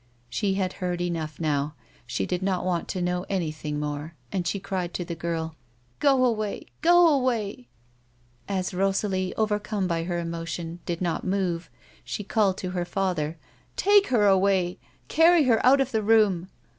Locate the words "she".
0.31-0.55, 2.07-2.25, 4.47-4.59, 12.03-12.23